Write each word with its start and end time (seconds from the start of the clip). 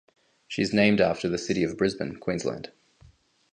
She 0.47 0.63
is 0.63 0.73
named 0.73 0.99
after 0.99 1.29
the 1.29 1.37
city 1.37 1.63
of 1.63 1.77
Brisbane, 1.77 2.15
Queensland. 2.15 2.71